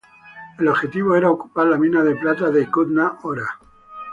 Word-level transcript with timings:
El 0.57 0.67
objetivo 0.67 1.15
era 1.15 1.29
ocupar 1.29 1.67
la 1.67 1.77
mina 1.77 2.03
de 2.03 2.15
plata 2.15 2.49
de 2.49 2.65
"Kutna-Hora". 2.65 3.47